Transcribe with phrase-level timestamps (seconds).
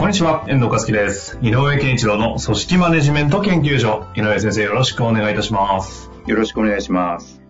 [0.00, 1.38] こんにちは、遠藤和樹です。
[1.42, 4.06] 井上健一郎の組織マネジメント研究所。
[4.16, 6.10] 井上先生、よろしくお願いいたします。
[6.26, 7.42] よろしくお願いします。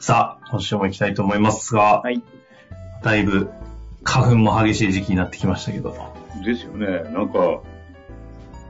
[0.00, 2.22] さあ、今週も行きたいと思いますが、はい。
[3.02, 3.50] だいぶ
[4.04, 5.94] 花粉も激しい時期になってきましたけど。
[6.42, 6.86] ですよね。
[7.12, 7.60] なんか、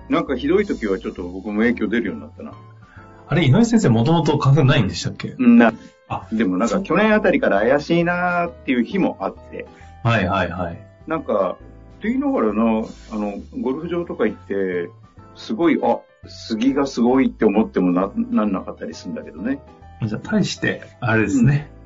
[0.08, 2.54] なんかひどい時はちょっと僕も影響出るようになったな。
[3.28, 5.36] あれ、井上先生、もともと花粉ないんでしたっけ？
[5.38, 5.72] うんな、
[6.08, 9.68] あ、でもなんか去年あたりから怪しいなーっていう日もあって、
[10.02, 10.78] はいはいはい。
[11.06, 11.56] なんか、
[11.98, 12.62] って言いながらな、
[13.10, 14.88] あの、ゴルフ場とか行って、
[15.34, 19.60] すごい、あ、杉がすごいって思ってもな、なんなかったりするんだけどね。
[20.06, 21.70] じゃあ、対して、あれですね。
[21.72, 21.78] うん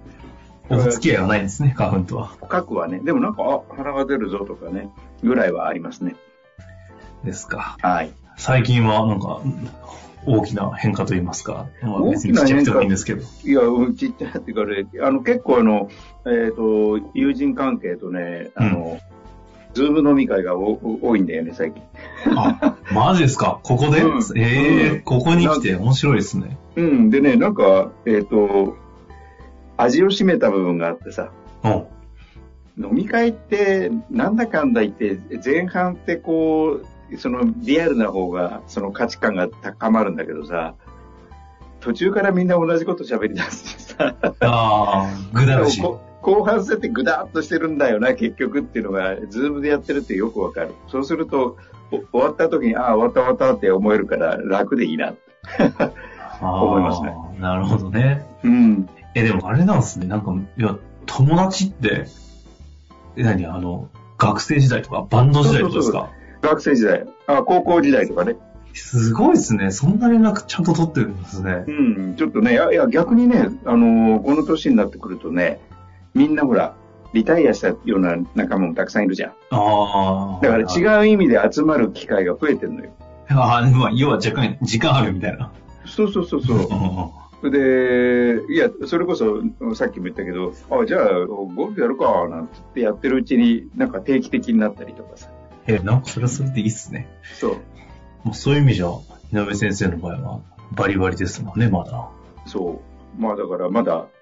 [0.71, 2.29] お付き合いはないんですね、花粉とは。
[2.29, 3.01] 深くはね。
[3.01, 4.89] でもなんか、あ、鼻が出るぞとかね、
[5.23, 6.15] ぐらいはありますね。
[7.25, 7.77] ですか。
[7.83, 8.13] はい。
[8.39, 9.43] 最近は、なんか、
[10.25, 11.67] 大きな変化といいますか。
[11.83, 13.23] まあ、大別きな変化いいんですけど。
[13.45, 15.89] いや、うんちっちゃいっていうかね、あの、結構あの、
[16.27, 18.99] えっ、と、友人関係とね、あの、
[19.75, 21.83] ズーム飲み会がお多いんだよね、最近。
[22.37, 23.61] あ、マジですか？
[23.63, 26.59] ここで、うんええうんここに来て面白いですね。
[26.77, 28.77] うん、でね、なんか、えっ、と、
[29.77, 31.31] 味を占めた部分があってさ、
[31.65, 31.71] うん。
[32.79, 40.75] 飲み会って、なんだかんだ言って、前半ってこう、そのリアルな方が、その価値観が高まるんだけどさ、
[41.81, 45.83] 途中からみんな同じこと喋り出してさ、ああ、ぐだるし。
[46.23, 50.75] こ後半戦ってぐだっとしてるんだよな、結局っていうのが、ズームでやってるってよくわかる。
[50.89, 51.57] そうすると、
[51.91, 55.15] お終わった時に、ああ、終わった終わったって思えるから楽でいいな。
[56.41, 58.25] 思いますねなるほどね。
[58.43, 58.89] うん。
[59.15, 60.07] え、でもあれなんですね。
[60.07, 62.07] なんか、いや、友達って、
[63.17, 63.45] え、何？
[63.47, 66.11] あの、学生時代とか、バンド時代とかですか？
[66.41, 68.37] 学生時代、あ高校時代とかね。
[68.75, 69.71] すごいですね。
[69.71, 71.71] そんな連絡ちゃんと取ってるんですねう。
[71.71, 72.17] ん。
[72.17, 75.61] ちょっとね、いや、いや逆にね、あのーこの年になってくるとね、
[76.15, 76.75] みんなほら、
[77.13, 79.33] リタイアしたような仲間もたくさんいるじゃん。
[79.51, 80.41] ああ。
[80.43, 80.79] だからう。
[80.79, 82.91] 違う意味で集まる機会が増えてるのよ。
[83.29, 85.53] ああ、まあ、要は若干時間あるみたいな。
[85.85, 87.51] そうそうそうそう。
[87.51, 89.43] で、いや、それこそ、
[89.75, 95.29] さっきも言ったけど、あ、じゃあ、ゴルフやるか、なんつってやってるうちに、なんか定期的になったりとかさ。
[95.67, 97.09] え、なんかそれはそれでいいっすね。
[97.41, 97.51] そう。
[98.23, 98.87] もうそういう意味じゃ、
[99.33, 100.41] 井上先生の場合は、
[100.73, 102.09] バリバリですもんね、まだ。
[102.47, 102.81] そ
[103.19, 103.21] う。
[103.21, 104.07] まあだから、まだ、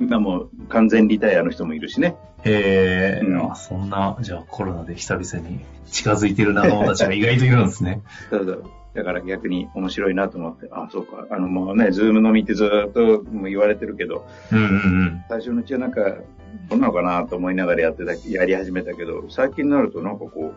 [0.00, 2.16] もう完全リタイアの人もいるしね。
[2.44, 5.60] へえ、うんあそんな、じゃあコロナで久々に
[5.90, 8.02] 近づいてる仲間たちが意外といるんですね。
[8.30, 8.56] ただ、
[8.94, 11.26] だから逆に面白いなと思って、あ、そうか。
[11.30, 14.68] あの、もうね、ズーム飲みってずっともう言われてるけど、うんうんう
[15.04, 15.24] ん。
[15.28, 16.00] 最初のうちはなんか、
[16.68, 20.54] どんなのかなと思いながらやってた、やり始めたけど、最近になるとなんかこう、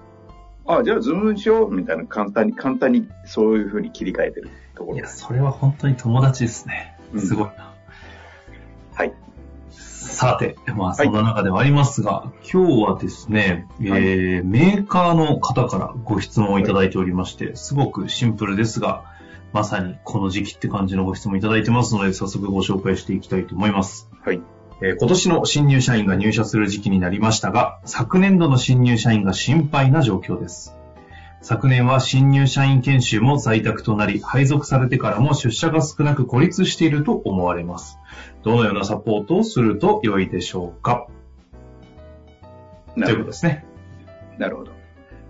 [0.66, 6.98] あ、じゃあズームにしようみたいな簡単に、簡単にそういう風に切り替えてるところいや、それは本当に友達ですね。
[7.14, 7.74] うんすごいな。
[8.94, 9.14] はい。
[10.22, 19.06] さて、まあそんな中ではありますが、今日はですね、えーメーカーの方からご質問をいただいておりまして、すごくシンプルですが、
[19.52, 24.12] まさにこの時期って感じのご質問いただいてますので、早速ご紹介していきたいと思います。
[24.24, 24.40] はい。
[24.84, 30.78] えー今年の新入社員が入社する時期になりましたが、昨年度の新入社員が心配な状況です。
[31.42, 37.98] 昨年は新入社員研修も在宅となり、配属されてからも出社が少なく孤立していると思われます。
[38.44, 41.08] どのようなサポートをすると良いでしょうか？
[42.96, 43.66] ということなるほどですね。
[44.38, 44.72] なるほど。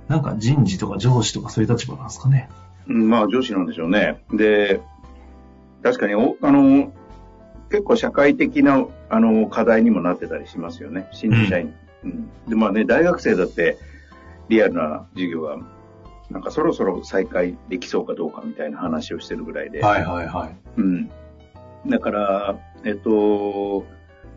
[0.08, 2.50] なんか人事とか上司とかそういう立場なんですかね？
[2.88, 4.24] うんまあ、上司なんでしょうね。
[4.34, 4.82] で、
[5.84, 6.92] 確かにお、あの、
[7.70, 11.08] 結構社会的な、あの、課題にもなってたりしますよね。
[11.14, 11.74] 新入社員。
[12.04, 13.78] うんで、まあね、大学生だって、
[14.50, 15.58] リアルな授業が、
[16.32, 19.82] なんかそろそろ再開できそうかどうかみたいな話をしてるぐらいで。
[19.82, 20.56] はいはいはい。
[20.78, 21.12] うん。
[21.88, 23.86] だから、えっと、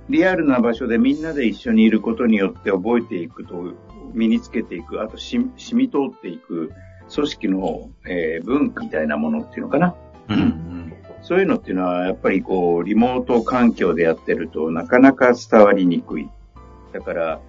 [0.09, 3.73] リアルな場所でみんなで一緒にいることによって覚えていくと、
[4.13, 6.73] 身につけていく、あとし染み通っていく
[7.13, 9.95] 組織の、えー文化みたいなものっていうのかな。
[10.29, 10.93] うんうん。
[11.23, 16.29] そういうのっていうのは、やっぱりこう、リモート環境でやってるとなかなか伝わりにくい。
[16.93, 17.41] だから、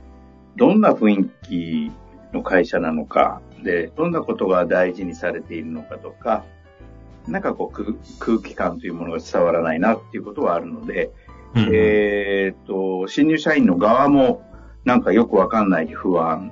[0.56, 1.92] どんな雰囲気
[2.34, 6.44] の会社なのか、で、どんなことが大事にされているのかとか、
[7.28, 11.12] なんかこう空空気感というものが伝わらないなっていうことはあるので、
[11.56, 14.44] うんえーっと、新入社員の側も、
[14.84, 16.52] なんかよくわかんない不安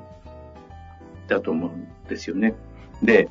[1.28, 2.56] だと思うんですよね。
[3.04, 3.30] で、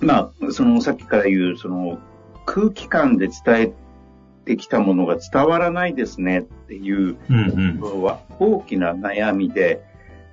[0.00, 1.98] まあ、そのさっきから言う、その
[2.46, 3.72] 空気感で伝え
[4.44, 9.82] てきたものが伝わらないですねっていうのは大きな悩みで、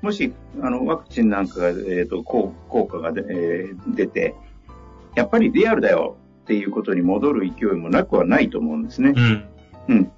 [0.04, 2.54] もしあのワクチンなんかが、えーと、効
[2.86, 4.36] 果がで、えー、出て、
[5.16, 9.14] やっぱりリアルだよっていうことに戻る勢いもなくはないと思うんですね。
[9.16, 9.46] うん。
[9.88, 10.12] うん。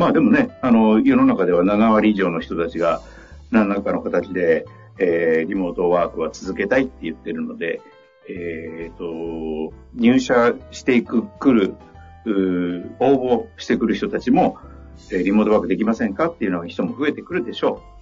[0.00, 3.02] まあでもね、あの、世の中では7割以上の人たちが
[3.52, 4.66] 何らかの形で、
[4.98, 7.80] えー、リモートワークは続けたいって言ってるので、
[8.28, 11.74] えっ、ー、と、入社していく、来る、
[12.98, 14.58] 応募してくる人たちも、
[15.12, 17.94] えー、リモートワークできませんかっていうのは人も増えてくるでしょう。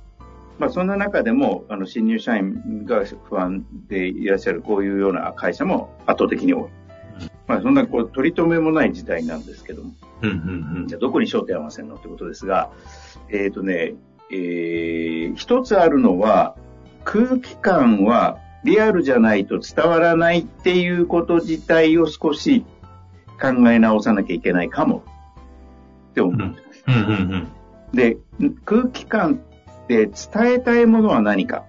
[0.58, 6.70] まあ、そんな中でも、あの、新入社員が不安でいらっしゃるこういうような会社も圧倒的に多い。
[7.46, 12.70] まあ、そんなこう取り留めもない時代なんですけども、うんうんうん、じゃあどこに焦点合わせるのってことですが、
[13.28, 13.94] えっ、ー、とね、
[14.30, 16.56] えー、一つあるのは、
[17.04, 22.64] 空気感はリアルじゃないと伝わらないっていうこと自体を少し
[23.40, 25.02] 考え直さなきゃいけないかも
[26.10, 26.84] って思ってます。
[26.86, 27.48] うんうんうん、
[27.92, 28.16] で、
[28.64, 29.40] 空気感
[29.92, 31.64] って伝えたいものは何か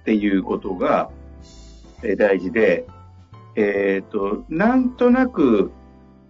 [0.00, 1.10] っていうことが
[2.18, 2.86] 大事で、
[3.54, 5.72] えっ、ー、と、なんとなく、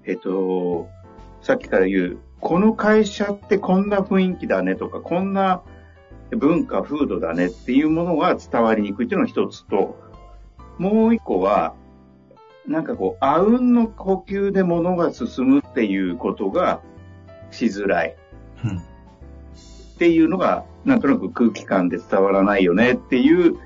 [0.04, 0.88] えっ、ー、と、
[1.42, 5.62] さっきから言う、この会社ってこんな雰囲気だねとか、こんな
[6.30, 9.96] 文化、風土だねっていうものが伝わりにくいっていうのが一つと、
[10.78, 11.74] もう一個は、
[12.66, 16.80] なんかこう、あうんの呼吸で物が進むっていうことが
[17.50, 18.16] しづらい。
[18.64, 18.82] うん、っ
[19.98, 23.58] ていうのが、なんとなく空気感で伝わらないよねっていう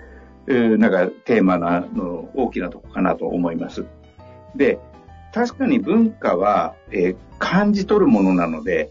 [0.78, 3.84] なんかテーマなの大きなとこかなと思います。
[4.56, 4.80] で、
[5.32, 8.90] 確かに文化は、えー、感じ取るものなので、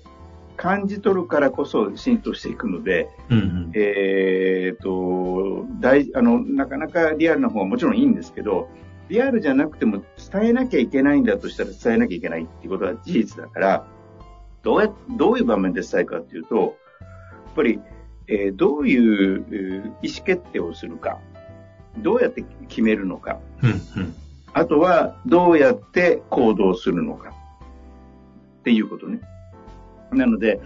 [0.56, 8.70] 感じ取るからこそ浸透していくので、うんうん、えっ、と、大、あの、なかなかリアルな方はもちろんいいんですけど、
[9.10, 13.88] リアルじゃなくても伝えなきゃいけないんだとしたら伝えなきゃいけないっていうことは事実だから、
[14.62, 16.74] どうや、どういう場面で伝えるかっていうと、やっ
[17.56, 17.80] ぱり、
[18.30, 21.20] えー、どういう意思決定をするか。
[21.98, 24.16] どうやって決めるのか、うんうん、
[24.54, 27.34] あとはどうやって行動するのか
[28.60, 29.20] っていうことね。
[30.12, 30.62] なので、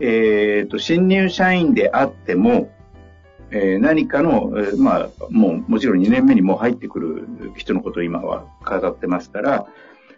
[0.00, 2.70] えっ、ー、と、新入社員であっても、
[3.50, 9.66] えー、何かの、えー、まあ、もう、もちろん2年目にもう入ってくる人のことを今は語ってますから、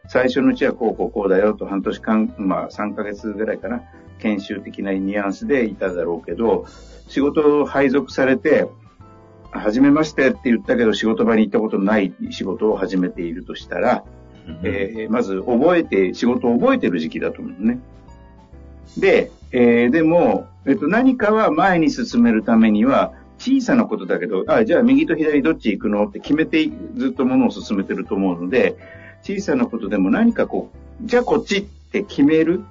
[0.08, 3.82] 最初のうちはこうこうこうだよと半年間、まあ3ヶ月ぐらいかな、
[4.20, 6.66] 研修的なニュアンスでいただろうけど、
[7.08, 8.68] 仕事を配属されて、
[9.50, 14.04] 初めましてって言ったけど仕事場に行ったことない仕事を始めているとしたら、
[14.46, 17.80] うん、えー、まず覚えて、仕事を覚えてる時期だと思うね。
[18.96, 28.76] で、えー、でも、えっと、何かは前に進めるためには、小さなことだけど、あ、じゃあ右と左どっち行くのって決めてずっとものを進めてると思うので、
[29.22, 30.70] 小さなことでも何かこ
[31.02, 32.62] う、じゃあこっちって決める。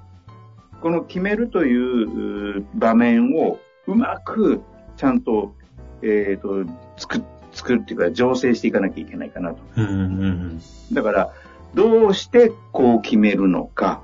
[0.80, 4.60] この決めるという場面をうまく
[4.96, 5.54] ちゃんと
[6.02, 7.22] えっ、ー、と、作、
[7.52, 9.58] 作るっていうか、醸成していかなきゃいけないかなと。
[9.76, 9.96] うんうんう
[10.28, 10.60] ん、
[10.92, 11.32] だから、
[11.74, 14.00] どうしてこう決めるのか。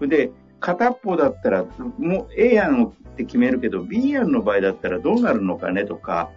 [0.00, 0.30] で、
[0.60, 1.64] 片っぽだったら、
[1.98, 6.30] もう A 案って決めるけど、B 案の場合だったらどうなるのかねとか、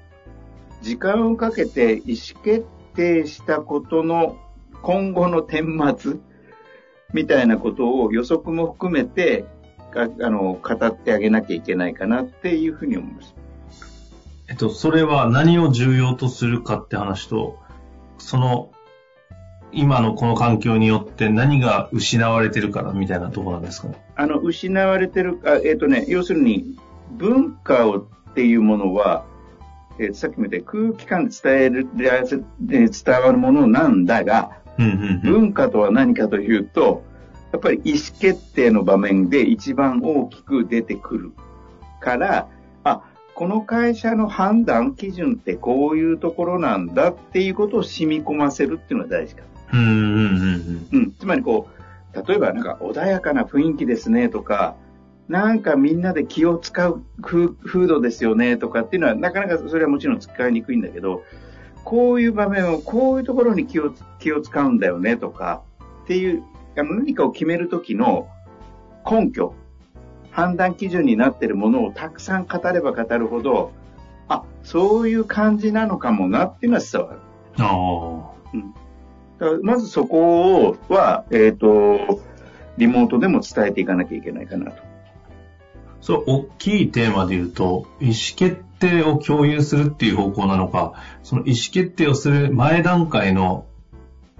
[0.82, 2.66] 時間をかけて意思決
[2.96, 4.38] 定したことの
[4.82, 6.14] 今後の顛末
[7.14, 9.46] みたいなことを予測も含めて、
[9.96, 13.36] あの、語ってあげなきゃいけないかなっていうふうに思います。
[14.48, 17.58] えっと、それは何を重要とするかって話と、
[18.18, 18.72] その、
[19.72, 23.96] 今のこの環境によって何が失われてるからみたいなところなんですかね？
[24.16, 26.76] あの、失われてる、あえっ、とね、要するに、
[27.12, 29.26] 文化をっていうものは、
[30.00, 31.88] えー、さっきも言った空気感で伝える、
[32.60, 34.52] 伝わるものなんだが、
[35.24, 37.04] 文化とは何かというと、
[37.52, 41.32] やっぱり意思決定の場面で一番大きく出てくる
[42.00, 42.48] から、
[43.36, 49.44] この会社の判断基準ってこういうところなんだっていうことを染み込ませるっていうのが大事か。
[49.72, 51.14] うんうんうんうん。
[51.14, 51.70] つまりこ
[52.14, 54.76] う、例えばなんか穏やかな雰囲気ですねとか、
[55.30, 61.24] なんかみんなで気を使う風土ですよねとかっていうのはなかなかそれはもちろん使いにくいんだけど、
[61.90, 65.64] こういう場面をこういうところに気を気を使うんだよねとか
[66.04, 66.44] っていう、
[66.78, 68.28] あの何かを決めるときの
[69.10, 69.56] 根拠
[70.30, 73.72] 判断基準になっているものをたくさん語れば語るほど、
[74.28, 77.20] あ、そういう感じなのかもなっていうのは伝わる。
[77.58, 78.72] あうん、
[79.40, 82.22] だまずそこは、えっ、ー、と、
[82.78, 84.89] リモートでも伝えていかなきゃいけないかなと。
[86.02, 93.66] そう、大きいテーマで言うと、意思決定を共有するっていう方向なのか、その意思決定をする前段階の、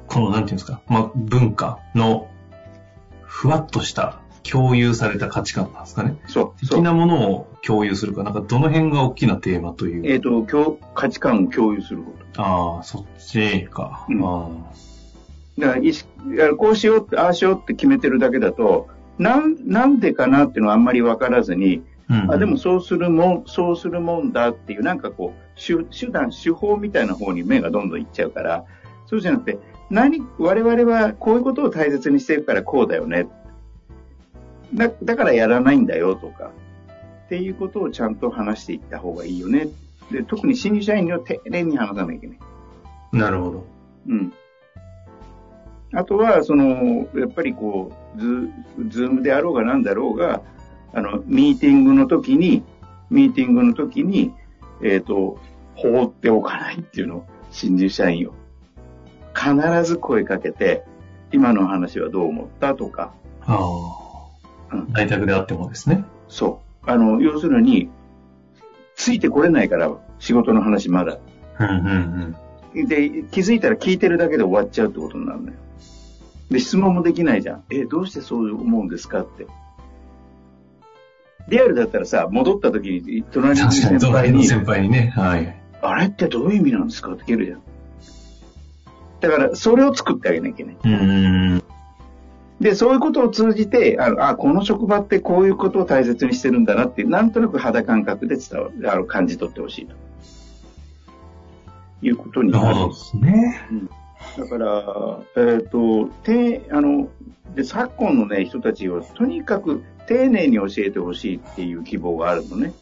[0.08, 2.28] この、なんていうんですか、まあ、文化の、
[3.22, 6.18] ふわっとした共有された価値観なんですかね。
[6.28, 6.68] そう。
[6.68, 10.12] 的なものを共有するか、なんかどの辺が大きなテーマという。
[10.12, 12.42] えっ、ー、と、価値観を共有すること。
[12.42, 14.06] ああ、そっちか。
[14.10, 14.50] うん、あ
[15.60, 16.10] だから意識、
[16.58, 18.88] こうしようって、ああしようって決めてるだけだと、
[19.20, 28.66] なん、なんでかなっていうのはあんまりわからずに、うんうん、あ、でもそうするもん、そうするもんだっていう、なんかこう、手手段、手法みたいな方に目がどんどんいっちゃうから、
[29.06, 29.60] そうじゃなくて、
[29.90, 33.28] 何、我々はこういうことを大切にしてるからこうだよね。
[34.74, 36.52] だだからやらないんだよとか、
[37.26, 39.68] っていうことをちゃんと話していった方がいいよね。
[40.12, 42.40] で、特に新入社員には丁寧に話さなきゃいけない。
[43.12, 43.66] なるほど。
[44.08, 44.34] うん。
[45.94, 48.50] あとは、その、やっぱりこう、ズ
[48.90, 50.42] ズームであろうが何だろうが、
[50.94, 52.64] あの、ミーティングの時に、
[53.10, 54.34] ミーティングの時に、
[54.84, 55.40] えっ、ー、と、
[55.76, 58.34] 放っておかないっていうのを、新入社員を。
[59.34, 60.84] 必ず声かけて、
[61.32, 63.14] 今の話はどう思ったとか。
[63.42, 63.58] あ
[64.72, 64.76] あ。
[64.76, 64.94] うん。
[64.94, 66.04] 在宅であってもですね。
[66.28, 66.90] そう。
[66.90, 67.90] あの、要するに、
[68.96, 71.18] ついてこれないから、仕事の話まだ。
[71.60, 71.90] うんうんう
[72.28, 72.36] ん。
[72.74, 75.54] で、気づいたら聞いてるだけで終わっちゃうってことになるのよ。
[76.52, 77.64] で、質問もできないじゃん。
[77.70, 79.48] え、どうしてそう思うんですかって。
[81.48, 84.46] リアルだったらさ、戻った時に、隣の先輩に。
[84.46, 85.14] 先輩にね。
[85.16, 85.56] はい。
[85.82, 87.62] あれってどういう意味なんですかって聞けるじゃん。
[89.22, 90.78] だから、それを作ってあげなきゃいけない。
[90.84, 90.88] う
[91.58, 91.64] ん。
[92.62, 99.96] で、そういうことを通じて、あのあ、この職場ってこういうことを大切にしてるんだなってなんとなく肌感覚で伝わる、あの感じ取ってほしいと。
[102.02, 102.76] いうことになる。
[102.76, 103.68] そうですね。
[103.72, 103.90] うん
[104.38, 107.10] だから、えっ、ー、と、て、あの、
[107.56, 112.74] で、昨今のね、人たちをとにかく丁寧に教えてほしいっていう希望があるのね。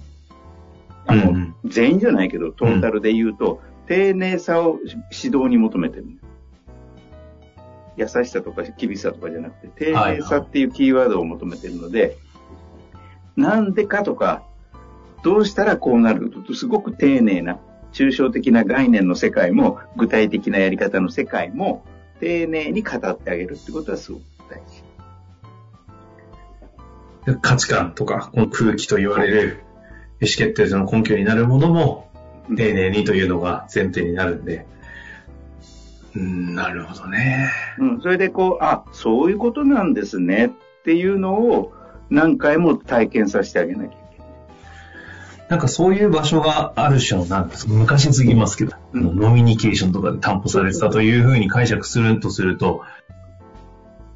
[1.05, 4.79] あの、うん、全員じゃないけど、トータルで言うと、うん、丁寧さを
[5.11, 6.05] 指導に求めてる。
[7.95, 12.17] 優しさとか厳しさとかじゃなくて、丁寧さっていうキーワードを求めてるので、はいはい、
[13.37, 14.43] なんでかとか、
[15.23, 17.59] どうしたらこうなると、すごく丁寧な
[17.97, 21.83] 抽象的な概念の世界も、具体的なやり方の世界も、
[22.19, 24.83] 丁寧に語ってあげるってことはすごく大事。
[27.41, 29.63] 価値観とか、この空気と言われる
[30.21, 32.11] 意思決定の根拠になるものも、
[32.55, 34.67] 丁寧にというのが前提になるんで。
[36.15, 37.49] うん、なるほどね。
[37.79, 40.49] うん、それでこう、あ、そういうことなんですねっ
[40.83, 41.73] ていうのを
[42.11, 43.97] 何回も体験させてあげなきゃ
[45.49, 52.83] なんかそういう場所がある種の、なんです昔すぎますけど、うん、ノミニケーションとかで担保されてたというふうに解釈するとすると、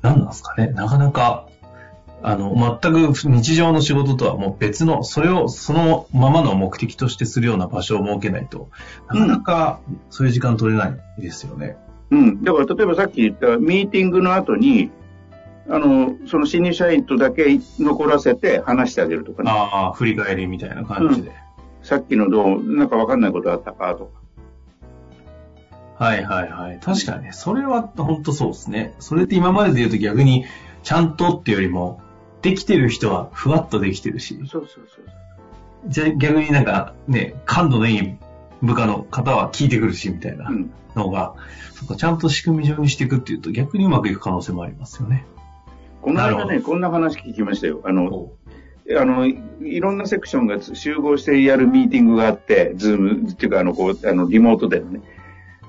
[0.02, 0.68] 何なんですかね？
[0.68, 1.48] なかなか、
[2.24, 8.70] あの、全く日常の仕事とはもう別の、それをそのままの目的としてするような場所を設けないと、
[9.08, 11.78] なかなかそういう時間取れないですよね。
[12.10, 12.44] うん。
[12.44, 14.92] だから例えばさっき言ったミーティングの後に、
[15.72, 17.46] あの、その新入社員とだけ
[17.80, 19.52] 残らせて話してあげるとかね。
[19.52, 21.30] ああ、振り返りみたいな感じで。
[21.30, 21.36] うん、
[21.82, 24.22] さっきのどう、なんかわかんないことあったかとか。
[26.04, 26.80] はいはいはい。
[26.82, 28.96] 確かにね、それは本当そうですね。
[29.00, 30.46] それって今までで言うと逆に、
[30.84, 32.02] ちゃんとっていうよりも、
[32.42, 34.36] できてる人はふわっとできてるし。
[34.48, 35.06] そうそうそう。
[35.88, 38.16] じゃあ逆になんかね、感度のいい
[38.62, 40.50] 部下の方は聞いてくるし、みたいな
[40.96, 41.36] のが、
[41.72, 45.26] うん、そかちゃんと仕組み上にしていくっていうと逆にうまくいく可能性もありますよね。
[46.02, 47.82] この間ね、こんな話聞きましたよ。
[47.86, 48.32] あの、
[49.00, 55.02] あの、いろんなセクションが集合してやるミーティングがあって、 Zoomっていうか、あの、こう、あの、リモートでのね。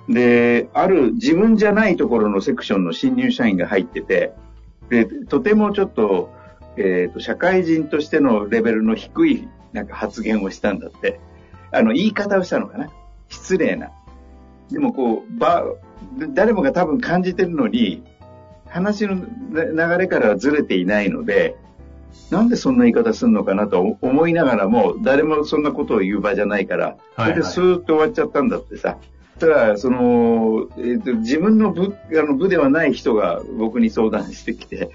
[0.08, 4.32] で、ある自分じゃないところのセクションの新入社員が入ってて、
[4.88, 6.30] で、とてもちょっと、
[6.76, 11.20] えっ、ー、と、社会人としてのレベルの低い、なんか発言をしたんだって。
[11.70, 12.90] あの、言い方をしたのかな
[13.28, 13.90] 失礼な。
[14.70, 15.64] でもこう、ば、
[16.30, 18.02] 誰もが多分感じてるのに、
[18.72, 21.56] 話の流れからはずれていないので、
[22.30, 28.96] なんでそんな言い方するのかなと思いながらも、誰もそんなことを言う場じゃないから、それでスーッと終わっちゃったんだってさ。
[29.38, 34.90] ただ、その、えーと、自分の部あの部ではない人が僕に相談してきて、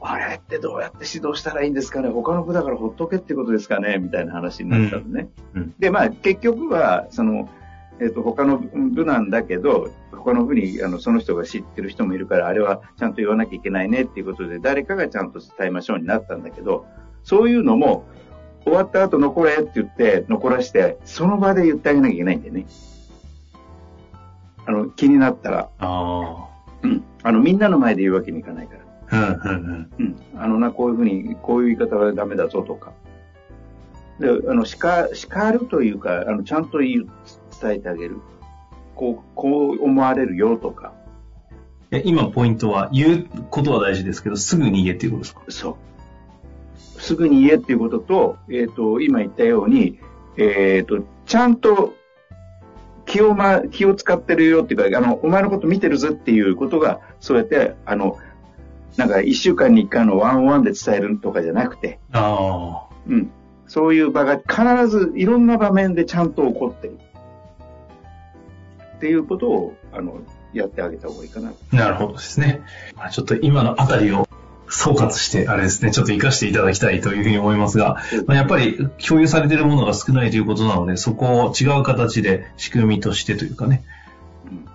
[0.00, 2.08] あれってどうやって指導したらいいんですかね？
[2.08, 3.98] 他の部だからほっとけってことですかね？
[3.98, 5.28] みたいな話になったのね。
[5.54, 5.62] うん。
[5.62, 7.48] うん、で、まあ結局は、その、
[8.00, 16.86] えっ、ー、と、他の部なんだけど、他の部にあのその人が知ってる人もいるから、あれはちゃんと言わなきゃいけないねっていうことで、誰かがちゃんと伝えましょうになったんだけど、
[17.22, 18.04] そういうのも、
[18.64, 22.66] 終わった後残れって言って残らして、その場で言ってあげなきゃいけないんだよね。
[24.66, 25.58] あの、気になったら。
[25.58, 26.48] ああ。
[26.82, 27.04] うん。
[27.22, 28.76] あの、みんなの前で言うわけにいかないか
[29.10, 29.18] ら。
[29.18, 30.16] うん、うん、うん。
[30.36, 32.92] あのな、こういうふうに、こういう言い方はダメだぞとか。
[34.18, 37.06] であの叱叱るというかあのちゃんと言う
[37.60, 38.18] 伝えてあげる。
[38.94, 40.92] こうこう思われるよとか。
[41.90, 45.40] え今ポイントは言うことは大事ですけど、すぐに言えっていうことですか？
[45.48, 47.00] そう。
[47.00, 49.98] すぐに言えっていうことと,、えー、と今言ったように、
[50.36, 51.94] えー、とちゃんと
[53.04, 58.18] 気を,、ま、気を使ってるよっていうかあのお前のこと見てるぞっていうことがそうやってあの
[58.96, 63.30] なんか一週間に一回のワンワンで伝えるとかじゃなくて、あうん、
[63.66, 66.98] そういう場が必ずいろんな場面でちゃんと起こってる。
[69.04, 70.22] っていうことを、あの、
[70.54, 71.50] やってあげた方がいいかな。
[71.50, 72.62] あ、なるほどですね。
[72.96, 74.26] まあちょっと今のあたりを
[74.66, 83.84] 総括して、あれですね、ちょっと活かしていただきたいというふうに思いますが、まあ、やっぱり共有されているものが少ないということなので、そこを違う形で仕組みとしてというかね、
[84.46, 84.68] うん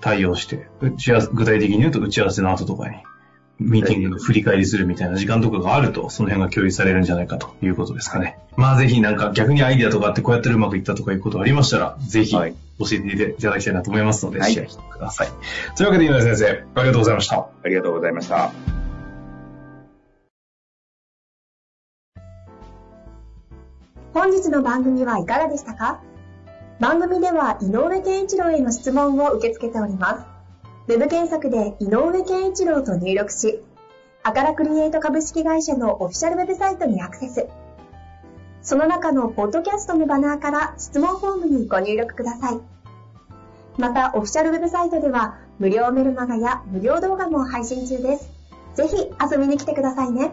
[0.00, 2.96] 対応して、打ち合わせ具体的に言うと打ち合わせの後とかに、
[3.60, 8.38] ミーティングの振り返りするみたいな時間とかがあると、その辺が共有されるんじゃないかということですかね。
[8.56, 15.28] まあぜひなんか逆にアイディアとかあってこうやってうまくいったとかいうことありましたら、ぜひ教はいえていただきたいなと思いますので、はいシェアしてください。
[15.76, 17.36] というわけで、井上先生、ありがとうございました。
[17.36, 18.50] ありがとうございました。
[24.12, 26.00] 本日の番組はいかがでしたか？
[26.80, 30.33] 番組では井上健一郎への質問を受け付けております。
[30.86, 33.58] ウェブ検索で井上健一郎と入力し、
[34.22, 37.46] アカラクリエイト株式会社のオフィシャルウェブサイトにアクセス。
[38.60, 42.60] その中のポッドキャストのバナーから質問フォームにご入力ください。
[43.78, 48.30] また、オフィシャルウェブサイトでは無料メルマガや無料動画も配信中です。
[48.74, 50.32] ぜひ遊びに来てくださいね。